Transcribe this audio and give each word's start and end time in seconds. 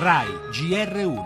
RAI 0.00 0.28
GR1 0.52 1.24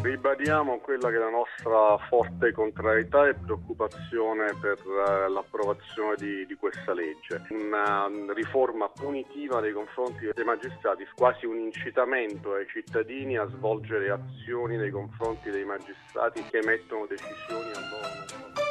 Ribadiamo 0.00 0.78
quella 0.78 1.10
che 1.10 1.16
è 1.16 1.18
la 1.18 1.30
nostra 1.30 1.98
forte 2.06 2.52
contrarietà 2.52 3.26
e 3.26 3.34
preoccupazione 3.34 4.54
per 4.60 4.78
eh, 4.78 5.28
l'approvazione 5.28 6.14
di, 6.18 6.46
di, 6.46 6.54
questa 6.54 6.94
legge. 6.94 7.42
Una 7.50 8.08
riforma 8.32 8.88
punitiva 8.88 9.58
nei 9.58 9.72
confronti 9.72 10.30
dei 10.32 10.44
magistrati, 10.44 11.04
quasi 11.16 11.46
un 11.46 11.58
incitamento 11.58 12.52
ai 12.52 12.66
cittadini 12.68 13.36
a 13.36 13.48
svolgere 13.48 14.08
azioni 14.08 14.76
nei 14.76 14.90
confronti 14.90 15.50
dei 15.50 15.64
magistrati 15.64 16.44
che 16.48 16.58
emettono 16.58 17.06
decisioni 17.06 17.72
a 17.72 17.80
loro 17.90 18.65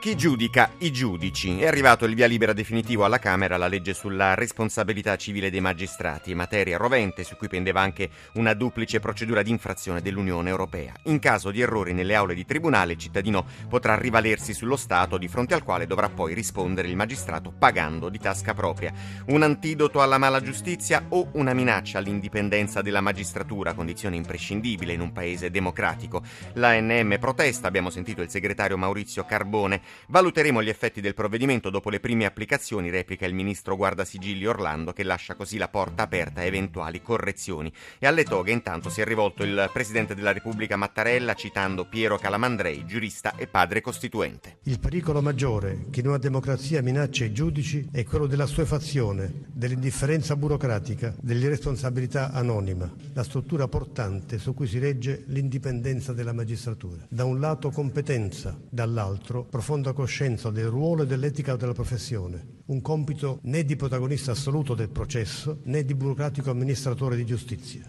chi 0.00 0.16
giudica 0.16 0.70
i 0.78 0.90
giudici? 0.90 1.58
È 1.58 1.66
arrivato 1.66 2.06
il 2.06 2.14
via 2.14 2.26
libera 2.26 2.54
definitivo 2.54 3.04
alla 3.04 3.18
Camera 3.18 3.58
la 3.58 3.68
legge 3.68 3.92
sulla 3.92 4.32
responsabilità 4.32 5.14
civile 5.16 5.50
dei 5.50 5.60
magistrati, 5.60 6.34
materia 6.34 6.78
rovente 6.78 7.22
su 7.22 7.36
cui 7.36 7.48
pendeva 7.48 7.82
anche 7.82 8.08
una 8.34 8.54
duplice 8.54 8.98
procedura 8.98 9.42
di 9.42 9.50
infrazione 9.50 10.00
dell'Unione 10.00 10.48
Europea. 10.48 10.94
In 11.04 11.18
caso 11.18 11.50
di 11.50 11.60
errori 11.60 11.92
nelle 11.92 12.14
aule 12.14 12.34
di 12.34 12.46
tribunale, 12.46 12.94
il 12.94 12.98
cittadino 12.98 13.44
potrà 13.68 13.94
rivalersi 13.94 14.54
sullo 14.54 14.76
Stato 14.76 15.18
di 15.18 15.28
fronte 15.28 15.52
al 15.52 15.62
quale 15.62 15.86
dovrà 15.86 16.08
poi 16.08 16.32
rispondere 16.32 16.88
il 16.88 16.96
magistrato 16.96 17.52
pagando 17.52 18.08
di 18.08 18.18
tasca 18.18 18.54
propria. 18.54 18.94
Un 19.26 19.42
antidoto 19.42 20.00
alla 20.00 20.16
mala 20.16 20.40
giustizia 20.40 21.04
o 21.10 21.28
una 21.32 21.52
minaccia 21.52 21.98
all'indipendenza 21.98 22.80
della 22.80 23.02
magistratura, 23.02 23.74
condizione 23.74 24.16
imprescindibile 24.16 24.94
in 24.94 25.02
un 25.02 25.12
paese 25.12 25.50
democratico. 25.50 26.22
L'ANM 26.54 27.18
protesta, 27.18 27.68
abbiamo 27.68 27.90
sentito 27.90 28.22
il 28.22 28.30
segretario 28.30 28.78
Maurizio 28.78 29.26
Carbone. 29.26 29.88
Valuteremo 30.08 30.62
gli 30.62 30.68
effetti 30.68 31.00
del 31.00 31.14
provvedimento 31.14 31.70
dopo 31.70 31.90
le 31.90 32.00
prime 32.00 32.24
applicazioni, 32.24 32.90
replica 32.90 33.26
il 33.26 33.34
ministro 33.34 33.76
Guardasigilli 33.76 34.46
Orlando, 34.46 34.92
che 34.92 35.02
lascia 35.02 35.34
così 35.34 35.56
la 35.56 35.68
porta 35.68 36.02
aperta 36.02 36.40
a 36.40 36.44
eventuali 36.44 37.02
correzioni. 37.02 37.72
E 37.98 38.06
alle 38.06 38.24
toghe 38.24 38.52
intanto 38.52 38.90
si 38.90 39.00
è 39.00 39.04
rivolto 39.04 39.42
il 39.42 39.70
Presidente 39.72 40.14
della 40.14 40.32
Repubblica 40.32 40.76
Mattarella 40.76 41.34
citando 41.34 41.86
Piero 41.86 42.18
Calamandrei, 42.18 42.84
giurista 42.86 43.34
e 43.36 43.46
padre 43.46 43.80
costituente. 43.80 44.58
Il 44.64 44.78
pericolo 44.78 45.22
maggiore 45.22 45.86
che 45.90 46.00
in 46.00 46.08
una 46.08 46.18
democrazia 46.18 46.82
minaccia 46.82 47.24
i 47.24 47.32
giudici 47.32 47.88
è 47.90 48.04
quello 48.04 48.26
della 48.26 48.46
fazione, 48.46 49.46
dell'indifferenza 49.52 50.36
burocratica, 50.36 51.14
dell'irresponsabilità 51.20 52.32
anonima, 52.32 52.92
la 53.14 53.24
struttura 53.24 53.68
portante 53.68 54.38
su 54.38 54.52
cui 54.54 54.66
si 54.66 54.78
regge 54.78 55.24
l'indipendenza 55.28 56.12
della 56.12 56.32
magistratura. 56.32 57.06
Da 57.08 57.24
un 57.24 57.40
lato 57.40 57.70
competenza, 57.70 58.58
dall'altro 58.68 59.44
profonda 59.44 59.79
profonda 59.80 59.92
coscienza 59.92 60.50
del 60.50 60.66
ruolo 60.66 61.02
e 61.02 61.06
dell'etica 61.06 61.56
della 61.56 61.72
professione, 61.72 62.58
un 62.66 62.82
compito 62.82 63.40
né 63.44 63.64
di 63.64 63.76
protagonista 63.76 64.32
assoluto 64.32 64.74
del 64.74 64.90
processo 64.90 65.60
né 65.64 65.84
di 65.84 65.94
burocratico 65.94 66.50
amministratore 66.50 67.16
di 67.16 67.24
giustizia. 67.24 67.82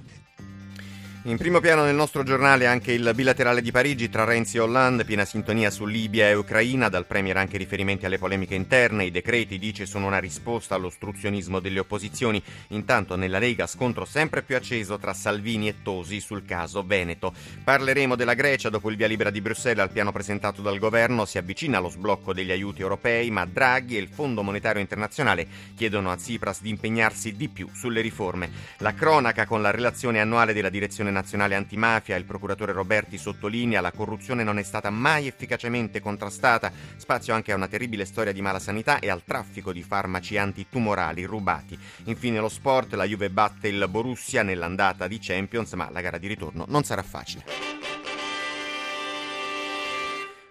In 1.25 1.37
primo 1.37 1.59
piano 1.59 1.83
nel 1.83 1.93
nostro 1.93 2.23
giornale 2.23 2.65
anche 2.65 2.93
il 2.93 3.11
bilaterale 3.13 3.61
di 3.61 3.69
Parigi 3.69 4.09
tra 4.09 4.23
Renzi 4.23 4.57
e 4.57 4.61
Hollande, 4.61 5.05
piena 5.05 5.23
sintonia 5.23 5.69
su 5.69 5.85
Libia 5.85 6.27
e 6.27 6.33
Ucraina, 6.33 6.89
dal 6.89 7.05
Premier 7.05 7.37
anche 7.37 7.59
riferimenti 7.59 8.07
alle 8.07 8.17
polemiche 8.17 8.55
interne, 8.55 9.05
i 9.05 9.11
decreti 9.11 9.59
dice 9.59 9.85
sono 9.85 10.07
una 10.07 10.17
risposta 10.17 10.73
all'ostruzionismo 10.73 11.59
delle 11.59 11.77
opposizioni, 11.77 12.41
intanto 12.69 13.15
nella 13.15 13.37
Lega 13.37 13.67
scontro 13.67 14.03
sempre 14.03 14.41
più 14.41 14.55
acceso 14.55 14.97
tra 14.97 15.13
Salvini 15.13 15.67
e 15.67 15.83
Tosi 15.83 16.19
sul 16.19 16.43
caso 16.43 16.81
Veneto. 16.83 17.35
Parleremo 17.63 18.15
della 18.15 18.33
Grecia 18.33 18.69
dopo 18.69 18.89
il 18.89 18.97
via 18.97 19.05
libera 19.05 19.29
di 19.29 19.41
Bruxelles 19.41 19.83
al 19.83 19.91
piano 19.91 20.11
presentato 20.11 20.63
dal 20.63 20.79
governo, 20.79 21.25
si 21.25 21.37
avvicina 21.37 21.77
allo 21.77 21.89
sblocco 21.89 22.33
degli 22.33 22.51
aiuti 22.51 22.81
europei, 22.81 23.29
ma 23.29 23.45
Draghi 23.45 23.95
e 23.95 23.99
il 23.99 24.09
Fondo 24.11 24.41
Monetario 24.41 24.81
Internazionale 24.81 25.47
chiedono 25.75 26.09
a 26.09 26.15
Tsipras 26.15 26.63
di 26.63 26.69
impegnarsi 26.69 27.35
di 27.35 27.47
più 27.47 27.69
sulle 27.71 28.01
riforme. 28.01 28.49
La 28.79 28.95
cronaca 28.95 29.45
con 29.45 29.61
la 29.61 29.69
relazione 29.69 30.19
annuale 30.19 30.53
della 30.53 30.69
direzione 30.69 31.09
nazionale 31.11 31.55
antimafia, 31.55 32.15
il 32.15 32.25
procuratore 32.25 32.71
Roberti 32.71 33.17
sottolinea 33.17 33.81
la 33.81 33.91
corruzione 33.91 34.43
non 34.43 34.57
è 34.57 34.63
stata 34.63 34.89
mai 34.89 35.27
efficacemente 35.27 35.99
contrastata, 35.99 36.71
spazio 36.95 37.33
anche 37.33 37.51
a 37.51 37.55
una 37.55 37.67
terribile 37.67 38.05
storia 38.05 38.31
di 38.31 38.41
mala 38.41 38.59
sanità 38.59 38.99
e 38.99 39.09
al 39.09 39.23
traffico 39.23 39.71
di 39.71 39.83
farmaci 39.83 40.37
antitumorali 40.37 41.23
rubati. 41.25 41.77
Infine 42.05 42.39
lo 42.39 42.49
sport, 42.49 42.93
la 42.93 43.05
Juve 43.05 43.29
batte 43.29 43.67
il 43.67 43.85
Borussia 43.89 44.43
nell'andata 44.43 45.07
di 45.07 45.19
Champions, 45.19 45.73
ma 45.73 45.89
la 45.91 46.01
gara 46.01 46.17
di 46.17 46.27
ritorno 46.27 46.65
non 46.67 46.83
sarà 46.83 47.03
facile. 47.03 47.80